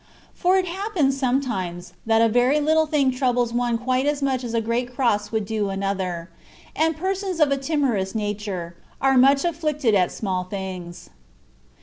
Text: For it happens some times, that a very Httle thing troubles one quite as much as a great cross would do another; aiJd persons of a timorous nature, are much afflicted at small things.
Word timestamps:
For 0.33 0.57
it 0.57 0.65
happens 0.65 1.15
some 1.15 1.41
times, 1.41 1.93
that 2.07 2.23
a 2.23 2.27
very 2.27 2.57
Httle 2.57 2.89
thing 2.89 3.11
troubles 3.11 3.53
one 3.53 3.77
quite 3.77 4.07
as 4.07 4.23
much 4.23 4.43
as 4.43 4.55
a 4.55 4.59
great 4.59 4.95
cross 4.95 5.31
would 5.31 5.45
do 5.45 5.69
another; 5.69 6.31
aiJd 6.75 6.97
persons 6.97 7.39
of 7.39 7.51
a 7.51 7.57
timorous 7.57 8.15
nature, 8.15 8.75
are 8.99 9.15
much 9.15 9.45
afflicted 9.45 9.93
at 9.93 10.11
small 10.11 10.43
things. 10.43 11.11